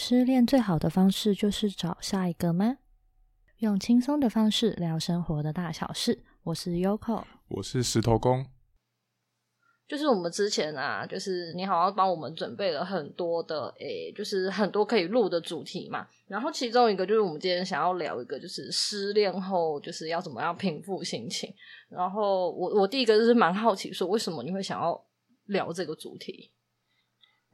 [0.00, 2.78] 失恋最好的方式就是找下一个吗？
[3.58, 6.22] 用轻松的方式聊生活的大小事。
[6.44, 8.46] 我是 Yoko，我是石头公。
[9.88, 16.06] 就是我们之前啊，就是你好像帮我们准备了很多的，诶、欸，就是很多可以录的主题嘛。
[16.28, 21.52] 然后其中一个就是我们今天想要聊一个，就是失恋后就是要怎么样平复心情。
[21.88, 25.04] 然后我我第一个就是蛮好奇，说为什么你会想要
[25.46, 26.52] 聊这个主题？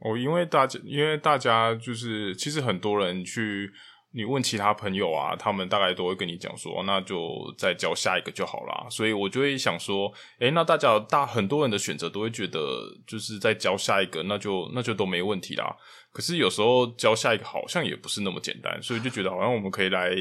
[0.05, 3.71] 哦，因为大家，因为大家就是，其实很多人去，
[4.13, 7.17] 你问其他朋友啊，他们大概都会跟你讲说，那就
[7.57, 8.85] 再教下一个就好啦。
[8.87, 12.59] 所以我就会想说，诶，那大家大很多人的选择都会觉得，
[13.07, 15.75] 就是再教下一个，那就那就都没问题啦。
[16.13, 20.11] 可是有时候教下一个好像也不是那么简单，所以就觉得好像我们可以来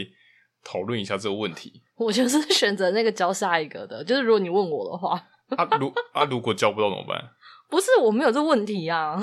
[0.65, 1.83] 讨论一下这个问题。
[1.97, 5.23] 我就是选择那个教下一个的，就是如果你问我的话，
[5.59, 7.23] 啊如啊如果教不到怎么办？
[7.69, 9.21] 不是我没有这问题啊。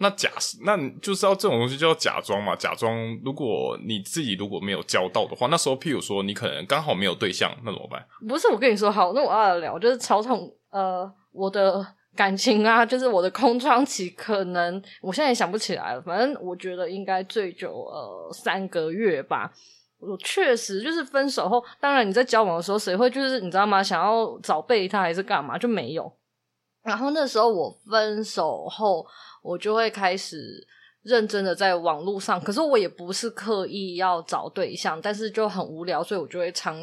[0.00, 0.30] 那假，
[0.64, 2.54] 那你就是要这种东西就要假装嘛。
[2.54, 8.06] 假装，如果你自己如果没有交到的话，那时候譬如说你可能刚好没有对象，那怎么办？
[8.28, 16.02] 不是，我跟你说好，那我要聊就是超痛呃，我的感情啊，就是我的空窗期，可能我现在也想不起来了。
[16.02, 19.52] 反正我觉得应该最久呃三个月吧。
[19.98, 23.82] 我确实就是分手后，当然你在交往的时候，谁会就是你知道吗？
[23.82, 26.12] 想要找备胎还是干嘛就没有。
[26.84, 29.04] 然后那时候我分手后。
[29.42, 30.66] 我就会开始
[31.02, 36.76] 认真的在网络上，可是我也不是刻意要找对象，但是就很无聊，所以我就会常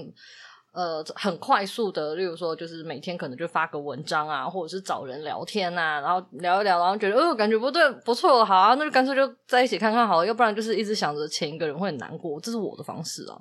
[0.73, 13.37] 呃很快速的，例如说就是每天可能就发个文章啊，或者是找人聊天啊，然后聊一聊，然后觉得哦感觉不对不错，好啊，那就干脆就在一起看看好了，要不然就是一直想着前一个人会很难过，这是我的方式啊。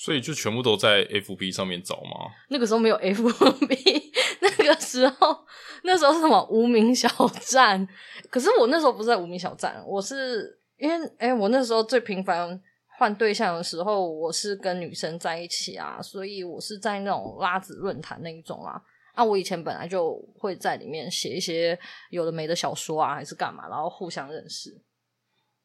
[0.00, 2.30] 所以就全部都在 FB 上面找吗？
[2.50, 4.02] 那个时候没有 FB，
[4.40, 5.44] 那个时候
[5.82, 7.08] 那时候是什么无名小
[7.42, 7.86] 站？
[8.30, 12.58] 可是我那时候不是在无名小站，我是因为哎、欸，我那时候最频繁
[12.96, 18.80] 换对象的时候，我是跟女生在一起啊，所以我是在那种拉子论坛那一种啊。
[19.14, 21.76] 啊，我以前本来就会在里面写一些
[22.10, 24.70] 有的没的小说啊，还是干嘛，然后互相认识。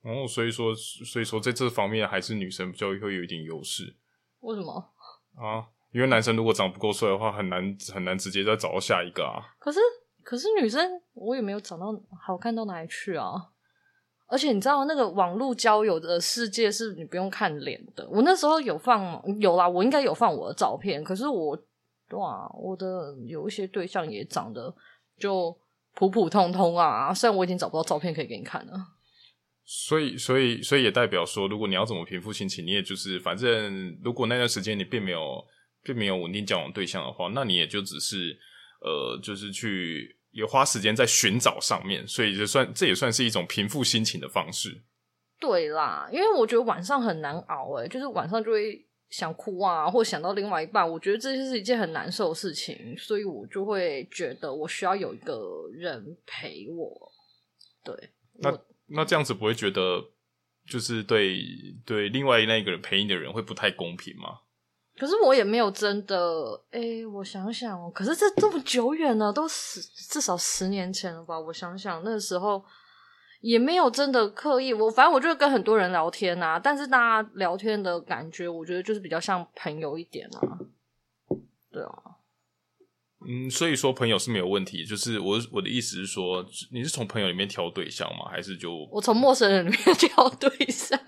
[0.02, 3.96] 哦，所以说，所以说在这方面还是女生比较会有一点优势。
[4.44, 4.74] 为什么
[5.36, 5.66] 啊？
[5.92, 9.42] 因为男生如果长不够帅的话，很难很难直接再找到下一个啊。
[9.60, 9.80] 可是
[10.24, 11.88] 可是女生我也没有长到
[12.20, 13.50] 好看到哪里去啊。
[14.26, 18.08] 而且你知道那个网络交友的世界是你不用看脸的。
[18.10, 21.04] 我那时候有放有啦，我应该有放我的照片。
[21.04, 21.56] 可是我
[22.12, 24.74] 哇，我的有一些对象也长得
[25.20, 25.56] 就
[25.94, 27.14] 普普通通啊。
[27.14, 28.74] 虽然我已经找不到照片可以给你看了。
[29.66, 35.42] 所以，所以，所以也代表说，如果你要怎么平复心情，你也就是，反正如果那段时间你并没有，
[35.82, 38.38] 并没有稳定交往对象的话，那你也就只是，
[38.82, 44.84] 呃，就是去也花时间在寻找上面，所以就算这也算是一种平复心情的方式。
[45.40, 57.12] 对啦，因为我觉得晚上很难熬，诶，就是晚上就会想哭啊，或想到另外一半，我觉得这是一件很难受的事情，所以我就会觉得我需要有一个人陪我。
[57.86, 58.10] 对，
[58.40, 58.60] 那。
[58.94, 60.04] 那这样子不会觉得，
[60.70, 61.42] 就是对
[61.86, 64.40] 对另外那个人陪你的人会不太公平吗？
[64.96, 71.40] 可是我也没有真的，哎、我想想，可是这这么久远了，都十至少十年前了吧？
[71.40, 72.64] 我想想，那时候
[73.42, 80.60] 也没有真的刻意，我反正我就跟很多人聊天啊，但是大家聊天的感觉，我觉得就是比较像朋友一点啊，
[81.72, 81.94] 对啊。
[83.28, 88.30] 嗯，所以说朋友是没有问题，就是我我的意思是说，你是从朋友里面挑对象吗？
[88.30, 91.00] 还是就我从陌生人里面 挑对象？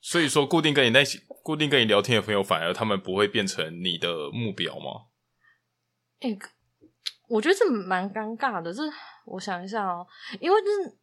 [0.00, 5.08] 所以说，固定跟你在一起、固定跟你聊天的朋友，反而他们不会变成你的目标吗？
[6.20, 6.38] 哎、欸，
[7.28, 8.72] 我觉得这蛮尴尬的。
[8.72, 8.82] 这
[9.26, 10.06] 我想一下哦，
[10.40, 10.98] 因为就是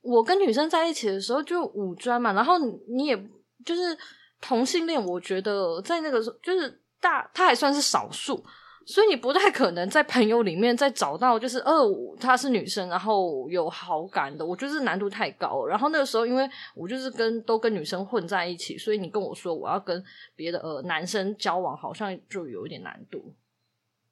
[0.00, 2.58] 我跟女生在一起的时候就五专嘛，然后
[2.88, 3.16] 你也
[3.64, 3.96] 就是
[4.40, 8.44] 同性恋，我觉得在那个时候就是大，他还算是少数。
[8.86, 15.64] 所以你不太可能在朋友里面再找到就是哦，她是女生，然后有好感的，我觉得难度太高。
[15.66, 20.02] 然后那个时候，因为我就是跟都跟女生混在一起，所以你跟我说我要跟
[20.34, 23.34] 别的呃男生交往，好像就有一点难度。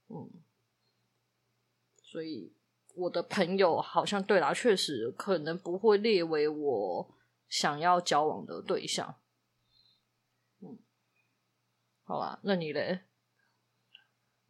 [0.08, 0.30] 嗯，
[2.02, 2.52] 所以
[2.94, 7.14] 我的朋友好像对啦，确实可能不会列为我
[7.48, 9.16] 想要交往的对象。
[10.60, 10.78] 嗯，
[12.04, 13.00] 好吧，那你嘞？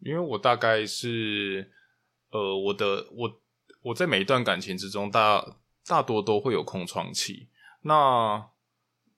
[0.01, 1.71] 因为我大概是，
[2.31, 3.41] 呃，我的我
[3.83, 5.57] 我在每一段感情之中大，大
[5.87, 7.49] 大多都会有空窗期。
[7.83, 8.49] 那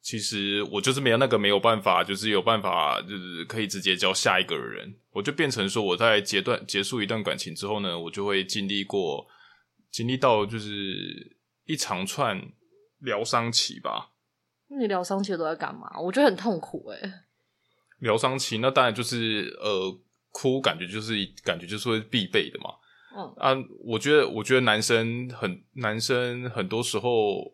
[0.01, 4.95] 其实我就是没有那个没有办法，就是有办法，就是可以直接交下一个人。
[5.11, 9.27] 我就变成说，我在阶段结束一段感情之后呢，我就会经历过，
[9.91, 11.37] 经历到就是
[11.67, 12.41] 一长串
[13.01, 14.13] 疗伤期吧。
[14.69, 15.99] 你疗伤期都在干嘛？
[16.01, 17.13] 我觉得很痛苦哎、欸。
[17.99, 19.99] 疗伤期那当然就是呃
[20.33, 22.71] 哭，感觉就是感觉就是会必备的嘛。
[23.17, 27.53] 嗯啊，我觉得我觉得男生很男生很多时候，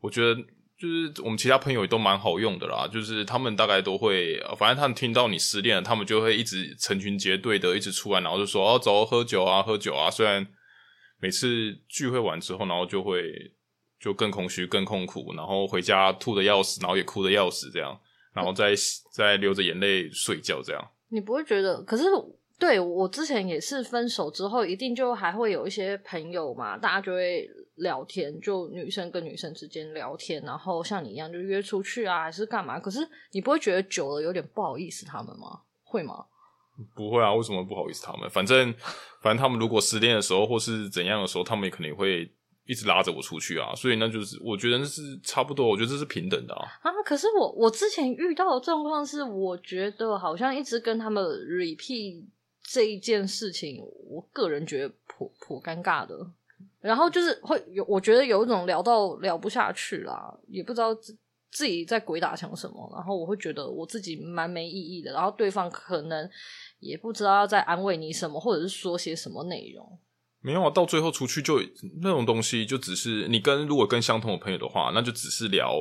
[0.00, 0.34] 我觉得
[0.78, 2.88] 就是我们其他朋友也都蛮好用的啦。
[2.90, 10.10] 就是他们大概都会，反正他们听到你失恋了，他们就会一直成群结队的一直出来，然后就说哦走喝酒啊喝酒啊。
[10.10, 10.46] 虽然
[11.20, 13.30] 每次聚会完之后，然后就会
[14.00, 18.00] 就更空虚更痛苦，然后回家吐的要死，然后也哭的要死这样。
[18.32, 18.72] 然后再
[19.12, 21.82] 再流着眼泪睡觉，这样你不会觉得？
[21.82, 22.04] 可是
[22.58, 32.80] 对我之前也是分手之后，一定就还会有一些朋友嘛，大家就会聊天，就女生跟女生之间聊天，然后像你一样就约出去啊，还是干嘛？
[32.80, 33.00] 可是
[33.32, 35.60] 你不会觉得久了有点不好意思他们吗？
[35.84, 36.24] 会吗？
[36.94, 38.28] 不会啊，为什么不好意思他们？
[38.30, 38.74] 反正
[39.22, 42.30] 反正他们如果失恋的时候或是怎样的时候，他们也肯定会。
[42.68, 46.68] 一直拉着我出去啊，所以那就是我觉得那是差不多，我觉得这是平等的啊。
[46.82, 52.22] 啊，可是我我之前遇到的状况是，我觉得好像一直跟他们 repeat
[52.62, 56.14] 这一件事情，我个人觉得颇颇尴尬的。
[56.80, 61.16] 然后就是会有，我觉得有一种聊到聊不下去啦，也不知道自
[61.50, 66.28] 自己在鬼打墙什么，然后我会觉得我自己蛮没意义的，然后对方可能
[66.80, 69.98] 也不知道要再安慰你什么，或者是说些什么内容。
[70.40, 71.60] 没有啊，到最后出去就
[72.00, 75.74] 那种东西，就只是你跟如果跟相同的朋友的话，那就只是聊，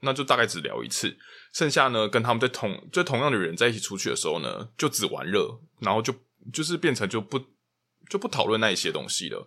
[0.00, 1.16] 那就大概只聊一次。
[1.52, 6.14] 剩下呢，跟他们在同在同样的人在一起出去的时候呢，就只玩乐，然后就
[6.52, 7.38] 就是变成就不
[8.08, 9.46] 就不讨论那一些东西了。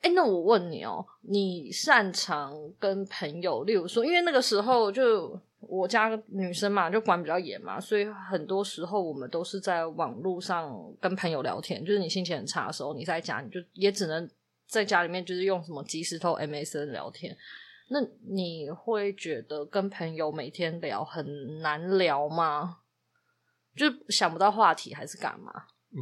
[0.00, 5.40] 哎，那我问你哦，你擅长跟朋友，例如说，因为那个时候就。
[5.60, 11.84] 我家女生嘛，就管比较严嘛，所以很多时候我们都是在网络上跟朋友聊天。
[11.84, 14.26] 就是你心情很差的时候，你在家你就也只能
[14.68, 17.36] 在家里面，就是用什么即时通、MSN 聊天。
[17.88, 17.98] 那
[18.30, 22.78] 你会觉得跟朋友每天聊很难聊吗？
[23.74, 25.52] 就想不到话题还是干嘛？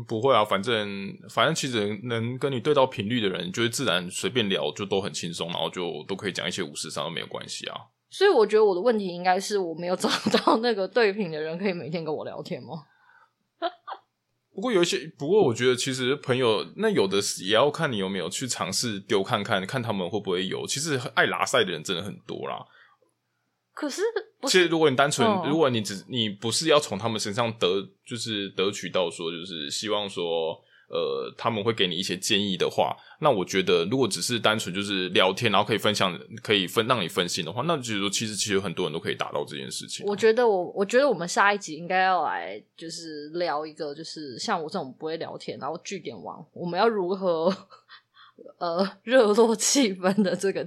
[0.09, 7.77] 不会啊，反正反正其实能跟你对到频率的人，就是自然随便聊就都很轻松，然后就都可以讲一些无事上都没有关系啊。
[8.11, 10.09] 所以我觉得我的问题应该是我没有找
[10.45, 12.85] 到 那个对频的人，可以每天跟我聊天吗？
[14.55, 20.67] 不过有一些，不过我觉得其实朋友那有的也要看你有没有去尝试丢看看，看他们会不会有。
[20.67, 22.65] 其实爱拉赛的人真的很多啦。
[23.77, 24.03] 可是，
[24.45, 30.61] 其实如果你单纯，如果你只你不是要从他们身上得，就是得取到说，就是希望说。
[30.89, 40.07] 呃，他们会给你一些建议的话，那我觉得如果只是单纯就是聊天，然后可以分享，可以分让你分心的话，那就是说其实其实很多人都可以达到这件事情。
[40.07, 47.53] 我觉得我我觉得我们下一集应该要来就是聊一个，就是像我这种不会聊天，然后据点王，我们要如何
[48.59, 50.65] 呃热络气氛的这个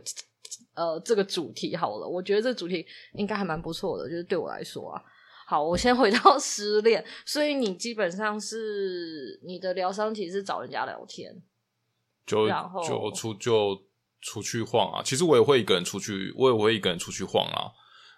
[0.80, 2.08] 呃这个主题好了。
[2.08, 5.02] 我觉得这个主题应该还蛮不错的，就是对我来说啊。
[5.46, 11.36] 好，我先回到失恋，所以你基本上是你的疗伤其实是找人家聊天，
[12.24, 13.81] 就然后就出就
[14.22, 15.02] 出去晃啊。
[15.04, 17.66] 其实我也会一个人出去，我也会一个人出去晃啊、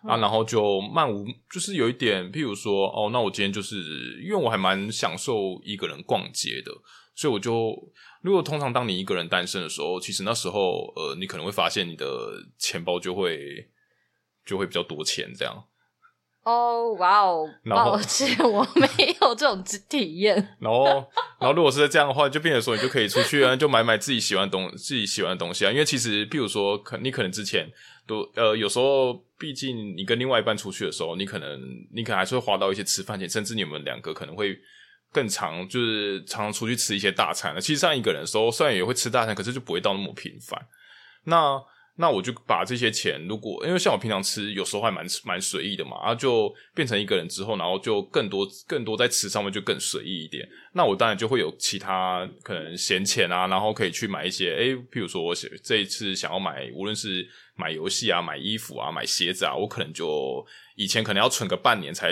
[0.04, 3.78] 嗯、啊，然后就漫无，就是有一点，譬如说，哦，那我今天就是
[4.22, 6.72] 因为我还蛮享受一个人逛街的，
[7.16, 7.74] 所以我就
[8.22, 12.06] 如果通常当你一个人单身的时候，其实那时候呃，你可能会发现你的
[12.58, 13.68] 钱包就会
[14.46, 15.64] 就会比较多钱这样。
[16.44, 18.88] 哦，哇哦，抱歉，我没
[19.22, 20.36] 有这种体验。
[20.60, 20.86] 然后，
[21.40, 25.72] 然后如果是这样的话，就变成说你就可以出去啊， 就买买自己喜欢的东自己喜欢的东西啊。
[25.72, 27.72] 因为其实，譬如说，可你可能之前
[28.08, 31.62] 都呃，有时候毕竟你跟另外一半出去的时候，你可能
[31.94, 34.60] 你可能还是会花到一些吃饭钱，甚至你们两个可能会
[35.12, 37.62] 更常就是常常出去吃一些大餐了。
[37.62, 40.60] 其实上一个人的时候，虽然也会吃大餐，可是就不会到那么频繁。
[41.26, 41.62] 那。
[41.98, 50.48] 那我就把这些钱，如果因为像我平常吃，有时候还蛮蛮随意的嘛，然后就变成一个人之后，然后就更多更多在吃上面就更随意一点。
[50.74, 60.44] 那我当然就会有其他可能闲钱啊，然后可以去买一些，诶，譬如说我这一次想要买，无论是买游戏啊、买衣服啊、买鞋子啊，我可能就
[60.78, 62.10] 以前可能要存个半年才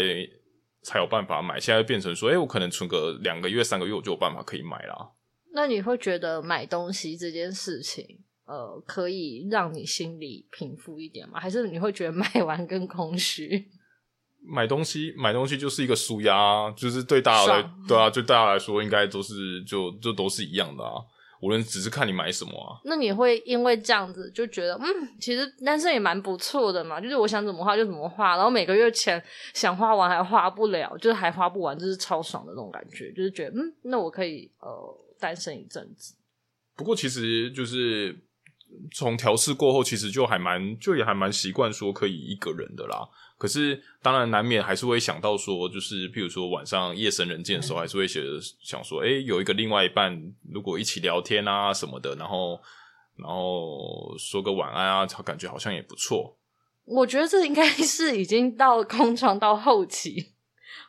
[0.82, 5.12] 才有办法买，现在变成说，诶，我可能存个两个月、三个月，我就有办法可以买啦。
[5.54, 8.06] 那你会觉得买东西这件事情？
[8.46, 11.40] 呃，可以让你心里平复一点吗？
[11.40, 13.68] 还是你会觉得买完更空虚？
[14.42, 20.94] 买东西，买东西就是一个舒压，就是对大家来，爽对啊，对大家来说，应该都是就就都是一样的啊。
[21.42, 22.80] 无论只是看你买什么啊。
[22.86, 24.86] 那你会因为这样子就觉得，嗯，
[25.20, 27.00] 其实单身也蛮不错的嘛。
[27.00, 29.22] 就是我想怎么花就怎么花，然后每个月钱
[29.54, 33.12] 想花完还花不了，就是还花不完，就是超爽的那种感觉。
[33.12, 36.16] 就是觉得，嗯，那我可以呃单身一阵子。
[36.76, 38.18] 不过其实就是。
[38.94, 43.00] 从调试过后，其实就还蛮就也还蛮习惯说可以一个人的啦。
[43.40, 52.60] 可是当然难免还是会想到说，就是譬如说晚上夜深人静的时候，还是会想说，哎、欸，有一个另外一半，如果一起聊天啊什么的，然后
[53.16, 56.38] 然后说个晚安啊，感觉好像也不错。
[56.86, 60.34] 我觉得这应该是已经到空窗到后期。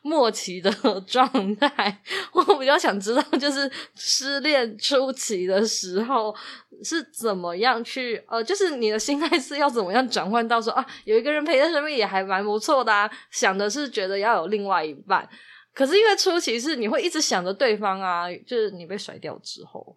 [0.03, 0.71] 末期的
[1.05, 6.35] 状态，我比较想知道，就是失恋初期的时候
[6.83, 13.09] 是怎么样去，呃，就是你的心态是要怎么样转换到说 啊，有一个人陪在身边也还蛮不错的啊。
[13.29, 15.27] 想的是觉得要有另外一半，
[15.73, 19.95] 可是因为初期是你会一直想着对方啊，就是你被甩掉之后。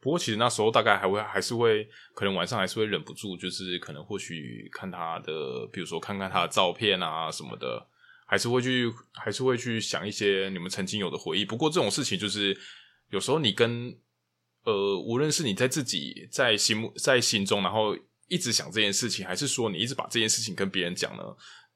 [0.00, 5.32] 不过其实那时候大概还会还是会，可能晚上还是会忍不住，就是可能或许看他的，
[5.72, 7.88] 比如说看看他的照片啊什么的。
[8.26, 11.44] 还是会去，还是会去想一些你们曾经有的回忆。
[11.44, 12.58] 不过这种事情就是，
[13.10, 13.94] 有时候你跟
[14.64, 17.96] 呃，无论是你在自己在心目在心中，然后
[18.28, 21.22] 一直想这件事情，还是说你一直把这件事情跟别人讲呢，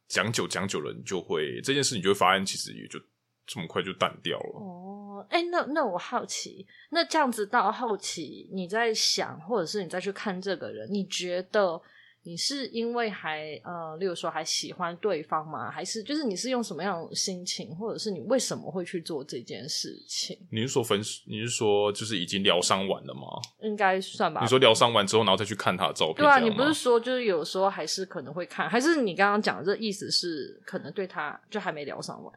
[0.09, 2.99] 讲久讲久了，你就会这件事，你就会发现其实也就
[3.47, 4.61] 这么快就淡掉了。
[4.61, 11.81] 哦，哎，那那我好奇，那这样子到后期你在想，或者是你再去看这个人，你觉得？
[12.23, 15.71] 你是因为还呃，例如说还喜欢对方吗？
[15.71, 20.37] 还是就是你是用什么样的心情，或者是你为什么会去做这件事情？
[20.51, 21.01] 你是说分？
[21.27, 23.23] 你是说就是已经疗伤完了吗？
[23.63, 24.41] 应该算吧。
[24.43, 26.17] 你说疗伤完之后，然后再去看他的照片？
[26.17, 32.33] 对啊，你不是说就是有时候还是可能会看，还是你刚刚讲的这意思是可能对他就还没疗伤完？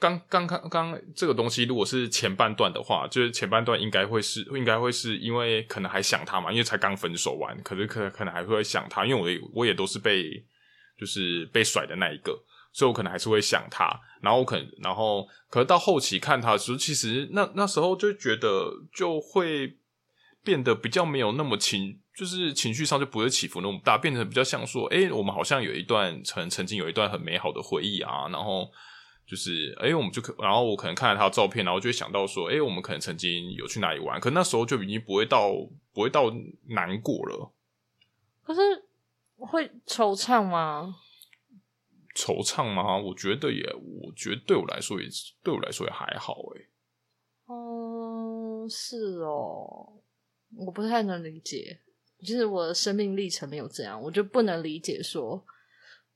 [0.00, 10.40] 刚刚刚刚这个东西，如果是前半段的话，就是前半段应该会是，应该会是因为可能还想他嘛，因为才刚分手完，可是可可能还会想他，因为我我也都是被
[10.96, 12.38] 就是被甩的那一个，
[12.72, 13.90] 所以我可能还是会想他，
[14.22, 19.76] 然后我可能然后可是到后期看他的时候，其实那那时候就觉得就会
[20.44, 28.70] 变得比较没有那么情，就是情绪上就不会起伏那么大，变得比较像说，诶，我们好像有一段曾曾经有一段很美好的回忆啊，然后。
[29.28, 35.52] 就是，哎、欸，我们就可，然后我可能看了他的照片，然后就会想到说，哎、欸，我们可能曾经有去哪里玩，可那时候就已经不会到，
[35.92, 36.32] 不会到
[36.68, 37.52] 难过了。
[38.42, 38.60] 可是
[39.36, 40.96] 会惆怅吗？
[42.16, 42.96] 惆怅吗？
[42.96, 45.06] 我觉得也，我觉得对我来说也，
[45.42, 46.64] 对我来说也还好，哎。
[47.48, 49.92] 嗯，是哦，
[50.56, 51.78] 我不太能理解，
[52.20, 55.44] 就是我的生命历程没有这样，我就不能理解说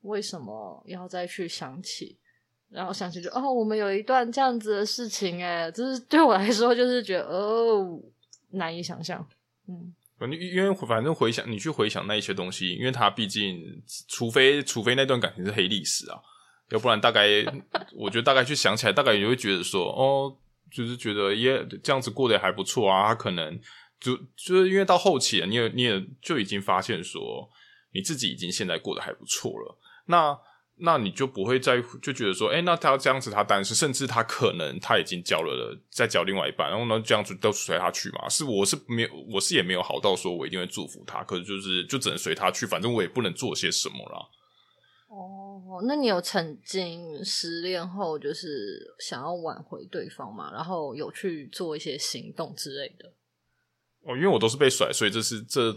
[0.00, 2.18] 为什么要再去想起。
[2.72, 8.00] 然后想起就哦，我们有一段这样子的事情，哎，就是对我来说，就是觉得哦，
[8.52, 9.24] 难以想象。
[9.68, 13.60] 嗯，反正因为反正回想你去回想那一些东西，因为他毕竟，
[14.08, 16.18] 除非除非那段感情是黑历史啊，
[16.70, 17.28] 要不然大概
[17.94, 20.34] 我觉得大概去想起来，大概也会觉得说哦，
[20.70, 23.08] 就是觉得耶，这样子过得还不错啊。
[23.08, 23.60] 他可能
[24.00, 27.50] 就就是因为到后期，你也你也就已经发现说，
[27.92, 29.78] 你自己已经现在过得还不错了。
[30.06, 30.38] 那。
[30.78, 38.28] 那你就不会再就觉得说，哎、欸，那他这样子他单身，甚至他可能他已经交了了，再交另外一半，然后呢这样子都随他去嘛？
[38.28, 44.18] 是我是没有，我是也没有好到说我一定会祝福他，可是就是就只能随他去，反正我也不能做些什么啦。
[45.08, 50.50] 哦，那你有曾经失恋后就是想要挽回对方嘛？
[50.50, 53.12] 然后有去做一些行动之类的？
[54.04, 55.70] 哦，因为我都是被甩，所以这是这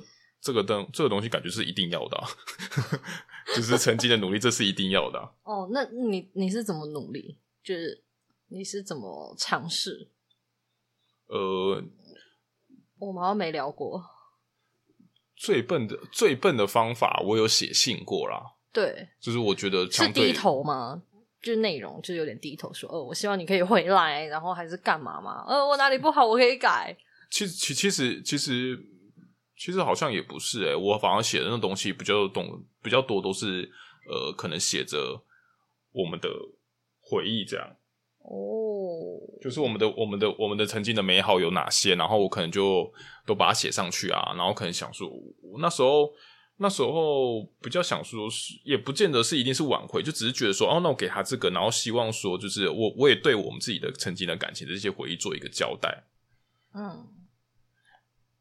[0.45, 2.27] 这个东这个东西感觉是一定要的、啊。
[3.55, 5.31] 就是曾经的努力，这是一定要的、啊。
[5.43, 7.39] 哦，那你你是怎么努力？
[7.63, 8.03] 就是
[8.49, 10.07] 你是怎么尝试？
[11.25, 11.83] 呃，
[12.99, 14.03] 我们好像没聊过。
[15.35, 18.53] 最笨的最笨的方法，我有写信过啦。
[18.71, 21.01] 对，就是我觉得是低头吗？
[21.41, 25.43] 就是内容，就是有点低头说，哦，我希望你可以回来，然后还是干嘛嘛？
[25.47, 26.95] 呃，我哪里不好，我可以改。
[27.31, 28.94] 其实，其其实其实。
[29.57, 33.71] 其实好像也不是诶、欸，我反而写的那东西比较懂，比较多都是
[34.09, 35.23] 呃，可能写着
[35.91, 36.29] 我们的
[36.99, 37.75] 回忆这样。
[38.19, 42.91] 哦，就是我们的、我们的、我们的曾经的美好有哪些，然后我可能就
[43.25, 45.09] 都把它写上去啊，然后可能想说，
[45.59, 46.11] 那时候
[46.57, 56.03] 那时候比较想说是，也不见得是一定是挽回，就只是觉得说，哦，那我给他这个，然后希望说，就是我我也对我们自己的曾经的感情的这些回忆做一个交代。
[56.73, 57.07] 嗯，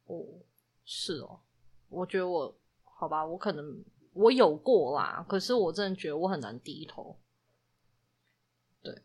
[0.07, 0.44] 哦。
[0.85, 1.41] 是哦，
[1.89, 7.19] 我觉得我好吧，我可能我有过啦，可是我真的觉得我很难低头。
[8.83, 9.03] 对，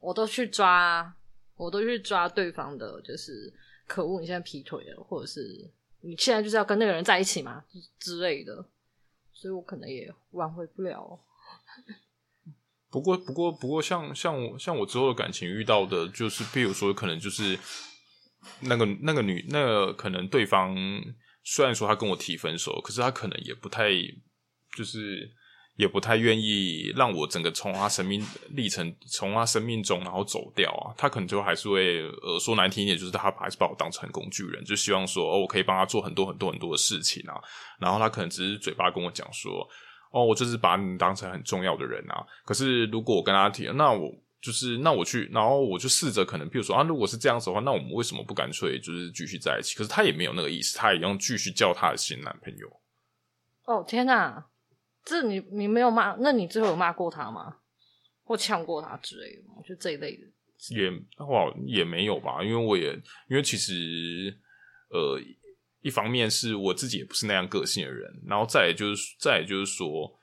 [0.00, 1.14] 我都去抓，
[1.56, 3.52] 我都去抓对方的，就是
[3.86, 7.64] 可恶，你现在劈腿了，或者是你现在就是要跟那个人在一起嘛
[7.98, 8.66] 之类的，
[9.32, 11.20] 所以我可能也挽回不了。
[12.90, 17.58] 不过，不过，不过像，像像我像我之后的感情遇到的，就是譬如说，可能就是。
[18.60, 20.76] 那个那个女那个可能对方
[21.42, 23.90] 虽然说他跟我提分手，可是他可能也不太
[24.76, 25.30] 就是。
[25.76, 37.34] 也不太愿意让我整个从他生命历程，从他生命中然后走掉啊，他可能就还是会呃说难听一点，就是他还是把我当成工具人，就希望说哦，我可以帮他做很多很多很多的事情啊，
[37.80, 39.68] 然后他可能只是嘴巴跟我讲说
[40.12, 44.12] 哦，我就是把你当成很重要的人啊，可是如果我跟他提，那我
[44.44, 49.74] 就是那我去，然后我就试着可能，比如说啊，如果是这样子的话，那我们为什么不干脆就是继续在一起？
[49.74, 52.68] 可是他也没有那个意思，他也要继续叫他的新男朋友。
[53.64, 54.46] 哦天哪！
[55.02, 57.56] 这你你没有骂，那你最后有骂过他吗？
[58.22, 59.54] 或呛过他之类的吗？
[59.66, 60.22] 就这一类的，
[60.74, 60.90] 也
[61.26, 62.92] 哇也没有吧，因为我也
[63.30, 64.38] 因为其实
[64.90, 65.18] 呃，
[65.80, 70.20] 一方面是我自己也不是那样个性的人，然后再就是再就是说，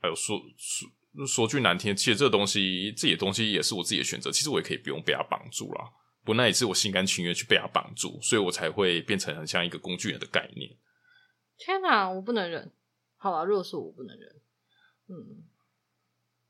[0.00, 0.88] 还有说说
[1.24, 5.92] 说句难听，其实这个东西自己的东西也是我自己的选择，其实我也可以不用被他绑住啦，
[6.24, 10.76] 不那也是我心甘情愿去被他绑住，所以我才会变成很像一个工具人的概念。
[11.56, 12.72] 天哪，我不能忍。
[13.18, 14.28] 好吧，若是我不能忍，
[15.08, 15.42] 嗯，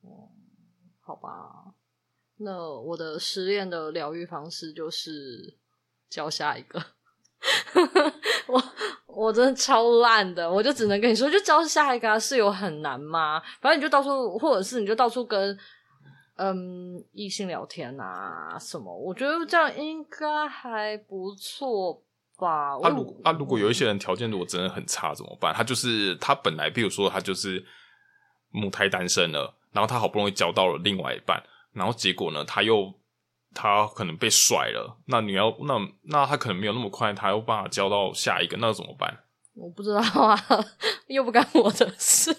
[0.01, 0.33] 哦，
[1.01, 1.75] 好吧，
[2.39, 5.59] 那我的失恋的疗愈方式就是
[6.11, 6.85] 交下一个，
[8.47, 8.63] 我
[9.07, 13.43] 我真的超烂的，我就只能跟你说，就交下一个啊，室友很难吗？
[13.61, 15.59] 反正你就到处，或者是你就到处跟
[16.37, 22.03] 嗯异性聊天啊什么，我觉得这样应该还不错。
[22.39, 25.55] 吧，他如啊，如果有一些人条件如果真的很差怎么办？
[25.55, 27.65] 他就是他本来，比如说他就是
[28.51, 32.93] 母胎单身了，然后他好不容易交到了另外一半，然后结果呢，他又
[33.57, 34.99] 他可能被甩了。
[35.07, 39.19] 那你要那那他可能没有那么快，他又办法交到下一个，那怎么办？
[39.55, 40.39] 我不知道啊，
[41.09, 42.31] 又不干我的事，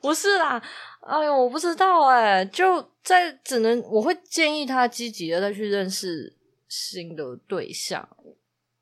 [0.00, 0.62] 不是啦。
[1.02, 6.34] 哎呦，我不知道哎、就在只能我会建议他积极的再去认识
[6.66, 8.08] 新的对象。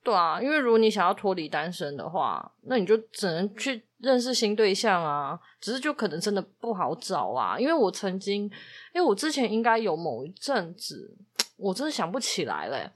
[0.03, 5.39] 对啊，因为如果你想要脱离单身的话，那你就只能去认识新对象啊。
[5.61, 7.59] 只是就可能真的不好找啊。
[7.59, 8.45] 因为我曾经，
[8.95, 11.17] 因为我之前应该有某一阵子，
[11.65, 12.91] 我真的想不起来嘞。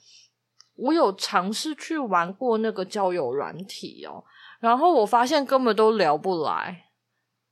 [0.76, 4.22] 我有尝试去玩过那个交友软体哦，
[4.60, 6.84] 然后我发现根本都聊不来，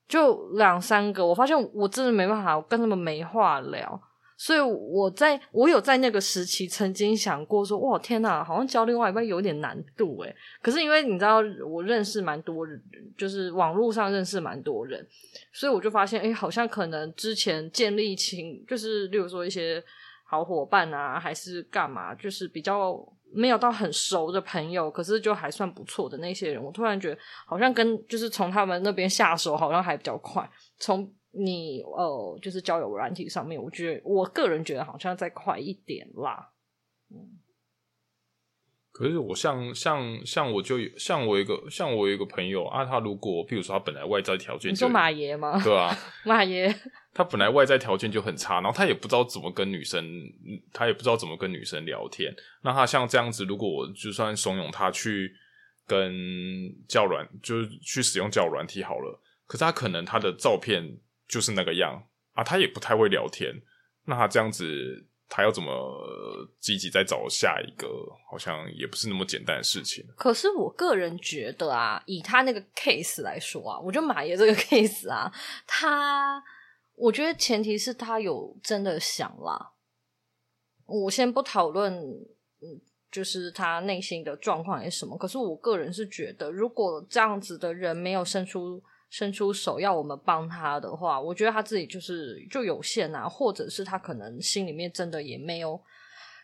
[0.07, 4.00] 就两三个，我发现我真的没办法，跟他们没话聊。
[4.38, 10.37] 所以我在我有在那个时期曾经想过说，哇天呐，好像交另外一半有点难度诶。
[10.61, 12.79] 可是因为你知道，我认识蛮多人，
[13.16, 15.05] 就是网络上认识蛮多人，
[15.55, 19.83] 所以我就发现，诶，好像可能之前建立情，就是例如说一些
[20.26, 22.94] 好伙伴啊，还是干嘛，就是比较
[23.32, 30.46] 没有到很熟的朋友，可是就还算不错的那些人，我突然觉得好像跟就是从他们那边下手，好像还比较快，
[30.78, 31.10] 从。
[31.38, 36.50] 你呃，就是交友软体上面，我觉得我个人觉得好像再快一点啦。
[37.10, 37.38] 嗯，
[38.96, 45.61] 可是我像像像我就像我一个像我有一个朋友啊，他如果譬如说他本来外在条件，你说马爷吗？
[45.62, 46.74] 对啊， 马爷，
[47.12, 50.02] 他本来外在条件就很差，然后他也不知道怎么跟女生，
[50.72, 52.35] 他也不知道怎么跟女生聊天。
[52.62, 55.30] 那他像这样子，如果我就算怂恿他去
[55.87, 56.11] 跟
[56.88, 60.98] 教软，就是去使用教软体好了，可是他可能他的照片。
[61.28, 62.00] 就是那个样
[62.35, 63.52] 啊，他也不太会聊天。
[64.04, 65.70] 那他这样子，他要怎么
[66.60, 67.88] 积极再找下一个？
[68.30, 70.04] 好像也不是那么简单的事情。
[70.16, 75.32] 可是我个人觉得啊，以他那个 case 来说啊，我觉得马爷这个 case 啊，
[75.66, 76.42] 他
[76.94, 79.72] 我觉得前提是他有真的想啦。
[80.86, 81.92] 我先不讨论，
[82.60, 85.18] 嗯，就是他内心的状况是什么。
[85.18, 88.82] 可是我个人是觉得，如果这样子的人没有生出。
[89.11, 95.81] 伸出手要我们帮他的话，我觉得他自己就是就有限啊，或者是他可能心里面真的也没有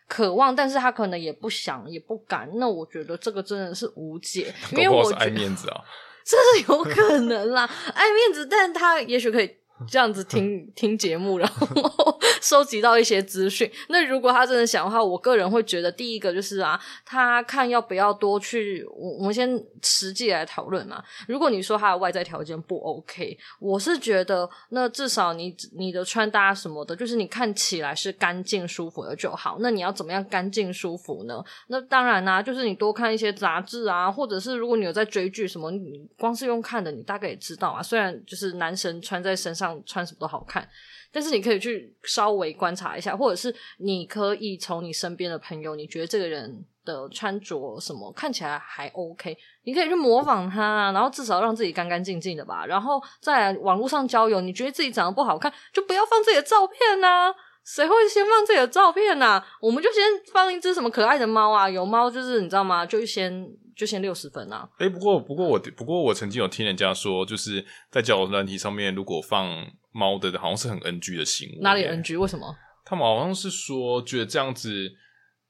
[0.07, 2.49] 渴望，但是他可能也不想也不敢。
[2.55, 5.81] 那我觉得这个真的是无解， 因为我是爱面子啊，
[6.25, 9.62] 这是有可能啦， 爱面子，但他也许可以。
[9.87, 11.67] 这样子听听节目，然后
[12.41, 13.69] 收集到一些资讯。
[13.89, 18.83] 那如果他真的想的话，我个人会觉得，第一个就是啊，他看要不要多去。
[18.95, 21.03] 我我们先实际来讨论嘛。
[21.27, 29.57] 如果你说他的外在条件不 OK，我是觉得，那至少你你的穿搭什么的，就是你看起来是干净舒服的就好。
[29.59, 31.43] 那你要怎么样干净舒服呢？
[31.67, 37.81] 那当然啦、啊，就是你多看一些杂志啊，或者是如果你有在追剧什么，你光是用看的，你大概也知道啊。
[37.81, 39.72] 虽然就是男神穿在身上。
[39.85, 40.67] 穿什么都好看，
[41.11, 52.65] 但是你可以去稍微观察一下，或者是你可以从你身边的朋友，你觉得这个人的穿着什么看起来还 OK，你可以去模仿他，然后至少让自己干干净净的吧。
[52.65, 57.33] 然后在网络上交友，你觉得自己长得不好看，就不要放自己的照片啊。
[57.65, 62.85] 谁会先放自己的照片呐、我们就先放一只什么可爱的猫啊，有猫就是你知道吗？
[62.85, 63.31] 就先
[63.75, 64.69] 就先六十分啊。
[64.77, 69.49] 哎、欸，不过不过我不过我曾经有听人家说，就是在交友软体上面，如果放
[69.91, 71.57] 猫的，好像是很 NG 的行为。
[71.61, 72.17] 哪里 NG？
[72.17, 72.55] 为什么？
[72.85, 74.91] 他们好像是说觉得这样子，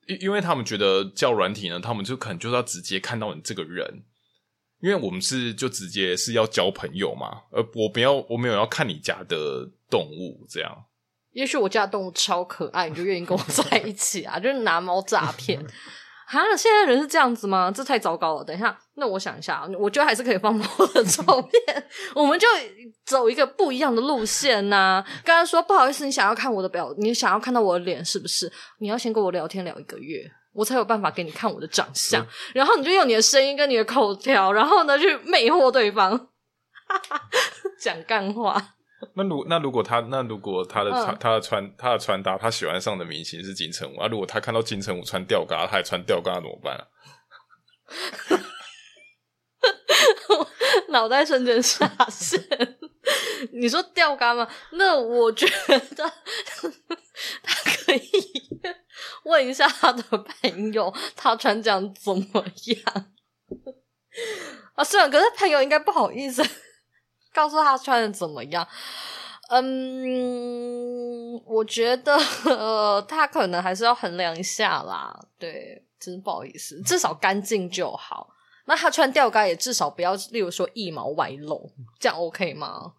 [0.08, 4.04] 因因为他们觉得交友软体呢，他们就可能就是要直接看到你这个人，
[4.82, 10.86] 因为我们是就直接是要交朋友嘛，而我不要我没有要看你家的动物这样。
[11.32, 14.40] 也许我家的动物超可爱，你就愿意跟我在一起啊？
[14.40, 15.60] 就是拿猫诈骗
[16.28, 16.56] 啊？
[16.58, 17.72] 现在人是这样子吗？
[17.74, 18.44] 这太糟糕了！
[18.44, 21.88] 等一下，那我想一下，我觉得还是可以放我的照 片。
[22.16, 22.48] 我们就
[23.06, 25.06] 走一个不一样的路线呐、啊。
[25.24, 28.52] 刚刚说不好意思，你想要看我的表，你想要看到我的脸是不是？
[28.80, 32.26] 你要先跟我聊天聊一个月，我才有办法给你看我的长相。
[32.54, 36.30] 然后你就用你的声音跟你的口条，然后呢去魅惑对方，
[37.80, 38.76] 讲干话。
[39.16, 46.88] 那如那如果他那如果他的穿、嗯、他的穿他的穿搭他喜欢上的明星是金城武啊，如果他看到金城武穿吊嘎，他还穿吊嘎怎么办啊？
[50.90, 52.42] 脑袋瞬间下线。
[53.52, 54.48] 你说吊嘎吗？
[54.72, 55.80] 那我觉得
[57.44, 58.10] 他可以
[59.26, 62.24] 问一下他的朋友，他穿这样怎么
[62.66, 63.12] 样？
[64.76, 66.42] 啊，是啊，可是朋友应该不好意思。
[67.34, 68.68] 告诉他穿的怎么样？
[69.50, 72.16] 嗯，我觉得、
[72.46, 75.20] 呃、他可能还是要衡量一下啦。
[75.38, 78.30] 对，真不好意思，至少干净就好。
[78.66, 81.70] 那他穿吊带也至少不要，例如说一毛外露，
[82.00, 82.94] 这样 OK 吗？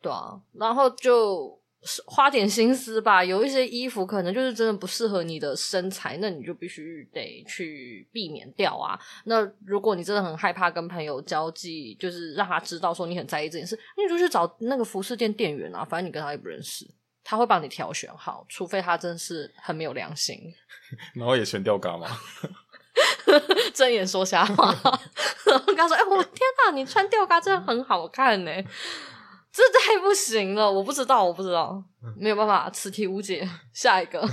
[0.00, 1.61] 对啊，然后就。
[2.06, 8.98] 花点心思吧，有一些衣服可能就是真的不适合你的身材，那你就必须得去避免掉啊。
[9.24, 16.86] 那如果你真的很害怕跟朋友交际，就是让他知道说你很在意这件事，那你就去找那个服饰店店员啊，反正你跟他也不认识，
[17.24, 20.38] 他会帮你挑选好，除非他真的是很没有良心。
[21.14, 22.06] 然后也选吊嘎吗？
[23.74, 24.72] 睁眼说瞎话。
[25.46, 28.52] 然后跟他说：“哎、欸，我天哪，你穿吊嘎真的很好看呢。”
[29.52, 31.84] 这太不行了，我不知道，我不知道，
[32.16, 33.46] 没有办法，此题无解。
[33.72, 34.26] 下一个。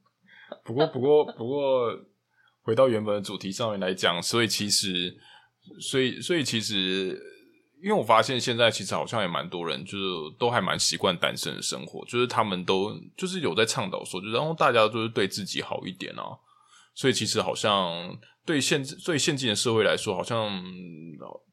[0.64, 1.90] 不过，不过，不过，
[2.62, 5.14] 回到原本的主题上面来讲，所以其实，
[5.80, 7.20] 所以，所以其实，
[7.82, 10.04] 因为我发现现在其实好像也蛮多人，就是
[10.38, 16.22] 都还蛮习惯单身的生活，就是他们都就是有在倡导说，就是然后大家就是对自己好一点啊。
[16.94, 20.48] 所以其实好像对现对现今的社会来说，好像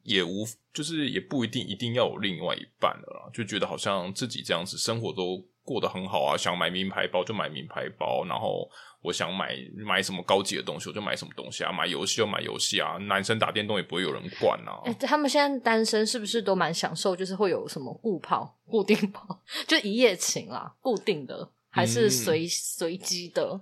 [0.04, 8.70] 也无就是也不一定一定要有另外一半了啦，就觉得好像自己这样子生活都过得很好啊，想买名牌包就买名牌包，然后
[9.02, 9.56] 我想买
[9.86, 14.82] 买什么高级的东西我就买什么东西啊，买游戏就买游戏啊，男生打电动也不会有人管啊。
[14.86, 17.16] 欸，他们现在单身是不是都蛮享受？
[17.16, 23.62] 就是会有什么固炮、固定炮， 就一夜情啦，固定的还是随随机的？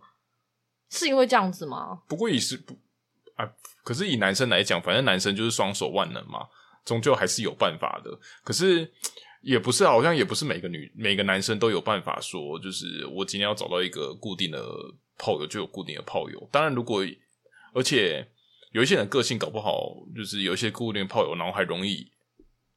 [0.90, 2.02] 是因为这样子吗？
[2.08, 2.74] 不过也是不
[3.36, 3.46] 啊，
[3.88, 6.46] 可是以男生来讲，反正男生就是双手万能嘛，
[6.84, 8.12] 终究还是有办法的。
[8.44, 8.92] 可是
[9.42, 14.62] 也不是，好像也不是每个女每个男生都有办法说，就是我今天要找到一个固定的
[15.18, 16.50] 炮友，就有固定的炮友。
[16.52, 17.02] 当然，如果
[17.74, 18.28] 而且
[18.74, 22.12] 有一些人个性搞不好，就是有一些固定的炮友，然后还容易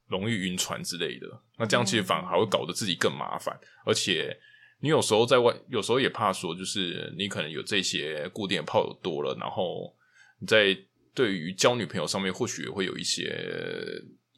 [0.07, 4.39] 容易晕船之类的，那这样其实反而还会搞得自己更麻烦，而且。
[4.83, 9.95] 你有时候在外，有时候也怕说，就是你可能有这些固定的炮友多了，然后
[10.39, 10.75] 你在
[11.13, 13.35] 对于交女朋友上面，或许也会有一些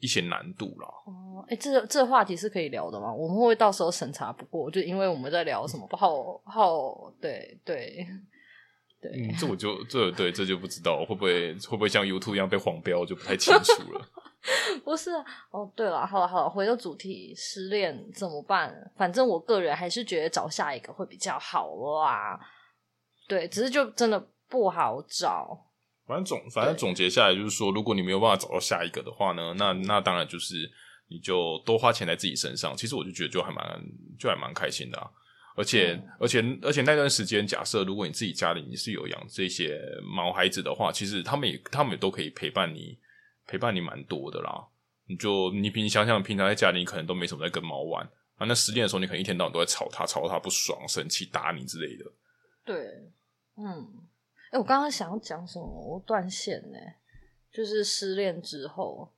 [0.00, 0.88] 一些难度啦。
[1.06, 3.12] 哦，哎、欸，这这话题是可以聊的吗？
[3.12, 4.70] 我们会不会到时候审查不过？
[4.70, 7.12] 就因为我们在聊什么不好好？
[7.20, 8.06] 对对
[9.00, 14.08] 对，嗯， 这我就这对这就不知道会不会会不会像 YouTube 一样被黄标，就不太清楚了。
[14.84, 15.10] 不是
[15.50, 18.74] 哦，对了，好了好了，回到主题，失恋怎么办？
[18.96, 22.38] 反正我个人还是觉得找下一个会比较好啦。
[23.26, 25.58] 对，只是就真的不好找。
[26.06, 30.70] 反正总反正总结下来就是说，如果你没有办法找到下一个的话呢，那那当然就是
[31.08, 32.76] 你就多花钱在自己身上。
[32.76, 33.82] 其实我就觉得就还蛮
[34.18, 35.10] 就还蛮开心的啊。
[35.56, 42.98] 而且、嗯、而且而且那段时间，假设如果你自己家里你是有养这些毛孩子的话，其实他们也他们也都可以陪伴你。
[43.46, 44.66] 陪伴你蛮多的啦，
[45.06, 48.02] 你就你平想想，平常在家里你可能都没什么在跟猫玩
[48.36, 48.46] 啊。
[48.46, 52.10] 那失恋的时候，你可能一天到晚都在吵他，吵到他不爽、生气、打你之类的。
[52.64, 52.74] 对，
[53.58, 53.86] 嗯，
[54.54, 56.78] 哎、我刚刚想要讲什么，我断线呢。
[57.52, 59.08] 就是失恋之后，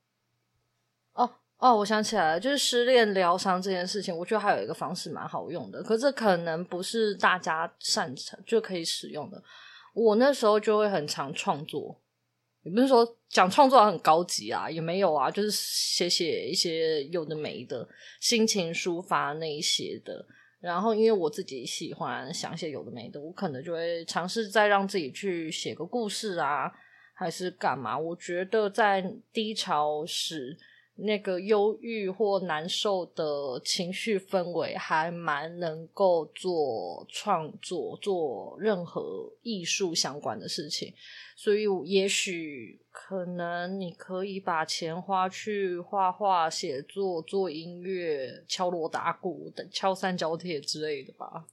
[1.13, 9.43] 哦哦，我想起来了，就是失恋疗伤这件事情，我觉得还有一个方式蛮好用的，可是可能不是大家擅长就可以使用的。
[9.93, 11.99] 我那时候就会很常创作。
[12.63, 17.87] 也不是说讲创作很高级啊，也没有啊，就是写写一些有的没的
[18.19, 20.25] 心情抒发那一些的。
[20.59, 26.71] 然后因为我自己喜欢想写有的没的，我可能就会尝试再让自己去写个故事啊，
[27.13, 27.97] 还是干嘛？
[27.97, 30.57] 我觉得在低潮时。
[30.99, 40.91] 那个忧郁或难受的情绪氛围，还蛮能够做创作、做任何艺术相关的事情。
[41.39, 51.45] 所以，也许可能你可以把钱花去画画、写作、做音乐、敲锣打鼓、等敲三角铁之类的吧。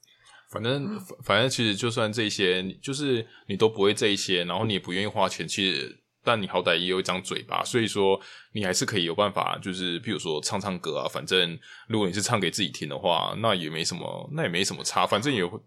[0.51, 6.01] 反正，反正，其实就算这些，就是你都不会这一些，然后你也不愿意花钱，其实。
[6.27, 8.19] 但你好歹也有一张嘴巴，所以说
[8.53, 11.07] 你还是可以有办法，就是譬如说唱唱歌啊。
[11.07, 15.07] 反正如果你是唱给自己听的话，那也没什么，那也没什么差。
[15.07, 15.61] 反正也会，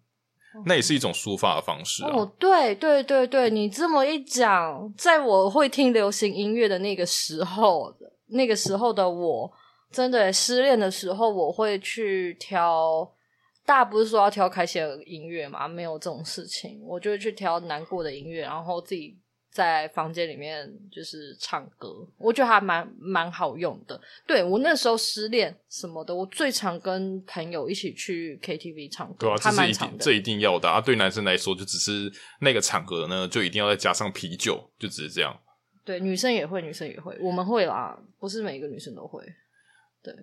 [0.66, 2.10] 那也是一种抒发的方式啊。
[2.12, 7.94] 哦，对对对对，你这么一讲，在我会听流行音乐的那个时候，
[8.28, 9.52] 那个时候的我，
[9.92, 13.12] 真的失恋的时候，我会去挑。
[13.66, 15.68] 大家不是说要挑开心的音乐嘛？
[15.68, 19.18] 没有这种事情，我就会去挑难过的音乐，然后自己。
[19.58, 24.00] 在房间里面就是唱歌，我觉得还蛮蛮好用的。
[24.28, 29.98] 对，我那时候失恋什么的，我最常跟朋友一起去 KTV 唱歌，对啊，还蛮常的。
[29.98, 30.80] 这一定要的啊！
[30.80, 32.08] 对男生来说，就只是
[32.40, 35.36] 那个场合呢，就一定要再加上啤酒，就只是这样。
[35.84, 39.26] 对，女生也会，女生也会，我们会啦，不是每一个女生都会。
[40.04, 40.14] 对。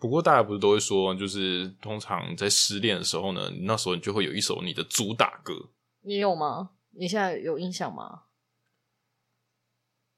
[0.00, 5.54] 不过大家不是都会说，就是通常在失恋的时候呢，那时候你就会有一首你的主打歌。
[6.02, 6.70] 你有吗？
[6.98, 8.22] 你现在有印象吗？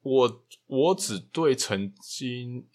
[0.08, 2.66] 我我只对曾经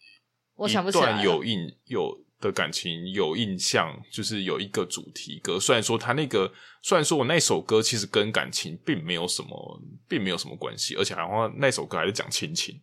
[0.67, 5.59] 一段有印有的感情有印象，就是有一个主题歌。
[5.59, 12.81] 虽然说他那个，虽然说我那首歌其实跟感情并没有什么，并没有什么关系，而且好像那首歌还是讲亲情。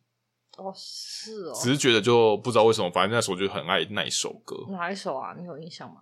[0.56, 1.52] 哦，是哦。
[1.54, 4.56] 只是觉得就不知道为什么，反正那时候就很爱那一首歌。
[4.70, 5.34] 哪一首啊？
[5.38, 6.00] 你有印象吗？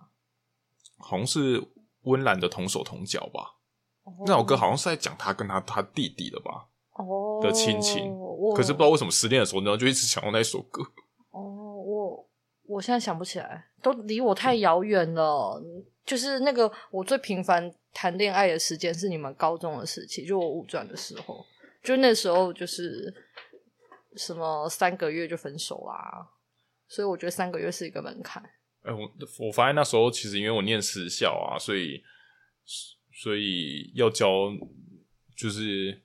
[0.97, 1.61] 好像是
[2.03, 3.55] 温岚的同手同脚吧。
[4.03, 4.13] 哦。
[4.25, 6.67] 那首歌好像是在讲他跟他他弟弟的吧。
[6.93, 7.39] 哦。
[7.43, 8.11] 的亲情。
[8.55, 10.81] 可是不知道为什么失恋的时候，然后就一直想到那首歌。
[11.31, 12.29] 哦，我
[12.65, 15.61] 我现在想不起来，都离我太遥远了。
[16.05, 21.45] 就是那个我最频繁谈恋爱的时间是你们高中的时期，就我五专的时候，
[21.83, 23.13] 就那时候就是
[24.15, 26.27] 什么三个月就分手啦。
[26.87, 28.41] 所以我觉得三个月是一个门槛。
[28.83, 29.01] 哎、欸，我
[29.47, 32.01] 我发现那时候其实因为我念私校啊，所以
[33.21, 34.27] 所以要交
[35.35, 36.01] 就是。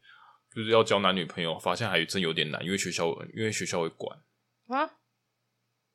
[0.54, 4.18] 就是要交男女朋友，发现还真有点难，因为学校因为学校会管
[4.68, 4.88] 啊，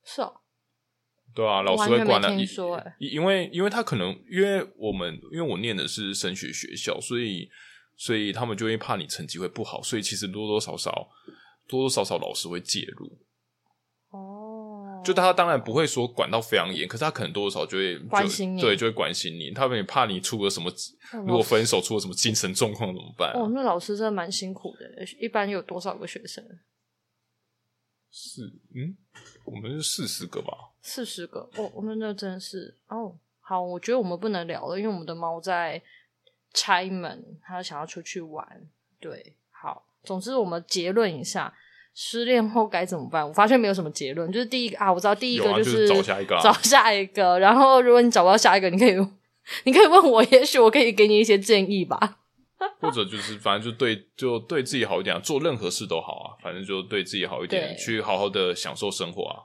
[0.04, 0.42] 是哦，
[1.34, 2.36] 对啊，老师会管的、啊。
[2.36, 7.50] 听说欸，因为因为他可能因为我们因为我念的是升学学校，所以
[7.96, 11.10] 所以他们就会怕你成绩会不好，所以其实多多少少
[11.68, 13.18] 多多少少老师会介入。
[15.10, 19.50] 就他当然不会说管到非常严，可是他可能多多少少就会就关心你，对，就会关心你。
[19.52, 20.72] 他们也怕你出了什么，
[21.26, 23.40] 如果分手出了什么精神状况怎么办、啊？
[23.40, 24.86] 哦，那老师真的蛮辛苦的。
[25.20, 26.46] 一般有多少个学生？
[28.12, 28.96] 四嗯，
[29.46, 30.54] 我们是四十个吧？
[30.84, 33.18] 四十个哦，我们那真的是哦。
[33.40, 35.82] 好，我觉得我们不能聊了，因为我们的猫在
[36.54, 38.48] 拆门，它想要出去玩。
[39.00, 41.52] 对，好，总之我们结论一下。
[41.94, 43.28] 失恋后该怎么办？
[43.28, 47.38] 我发现没有什么结论，就是第一个啊，我知道第一个就是，就是找下一个啊， 找下一个。
[47.40, 48.96] 然后如果你找不到下一个，你可以
[49.64, 52.20] 你可以问我，也许我可以给你一些建议吧。
[52.80, 59.44] 或者就是反正就对就对自己好一点啊，做任何事都好啊，反正就对自己好一点，去好好的享受生活啊。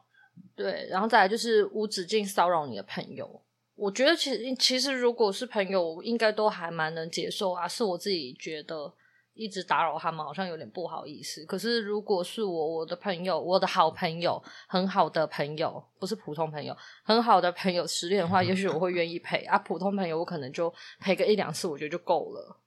[0.57, 3.43] 对，然后再来就是无止境骚扰你的朋友，
[3.77, 8.93] 我觉得其实其实如果是朋友，应该都还蛮能接受啊，是我自己觉得。
[9.35, 11.45] 一直打扰他们，好像有点不好意思。
[11.45, 19.59] 可是如果是我，我的朋友，我的好朋友，很好的朋友，不是普通朋友，很好的朋友失恋的话，也许我会愿意陪啊。
[19.59, 22.61] 普通朋友我可能就陪个一两次，我觉得就够了。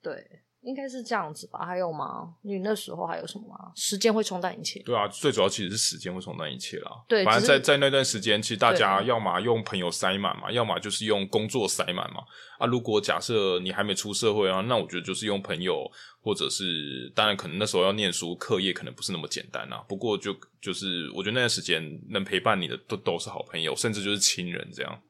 [0.00, 0.45] 对。
[0.66, 1.64] 应该是这样子吧？
[1.64, 2.34] 还有吗？
[2.42, 3.70] 你那时候还有什么吗？
[3.76, 4.82] 时间会冲淡一切。
[4.82, 6.90] 对啊，最主要其实是时间会冲淡一切啦。
[7.06, 12.20] 对，反正在在那段时间，其实大家要么用朋友塞满嘛，要么就是用工作塞满嘛。
[12.58, 15.88] 啊，如果假设你还没出社会啊，那我觉得就是用朋友，
[16.20, 19.84] 或者是当然可能那时候要念书，课业可能不是那么简单啊。
[19.88, 25.00] 不过就就是我觉得那段时间能陪伴你的都都是好朋友，甚至就是亲人这样。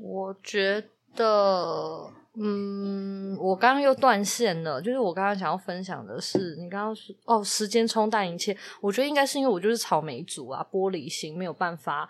[0.00, 0.82] 我觉
[1.14, 2.10] 得。
[2.40, 4.80] 嗯，我刚刚又断线了。
[4.80, 8.56] 就是我刚刚想要分享的是，你刚刚说哦，时间冲淡一切。
[8.80, 12.08] 我觉得应该是因为我就是草莓族啊，玻璃心，没有办法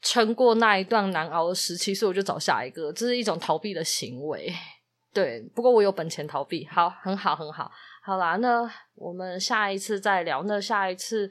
[0.00, 2.92] 撑过那一段难熬的时期，所以我就找下一个。
[2.92, 4.52] 这是一种逃避的行为。
[5.12, 6.66] 对，不过我有本钱逃避。
[6.66, 7.70] 好，很好，很好。
[8.04, 10.42] 好啦，那我们下一次再聊。
[10.44, 11.30] 那下一次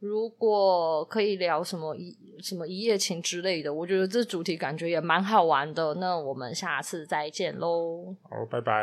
[0.00, 5.94] 如果可以聊什么一什么一夜情之类的，我觉得这主题感觉也蛮好玩的。
[5.94, 8.16] 那我们下次再见喽！
[8.22, 8.82] 好，拜拜。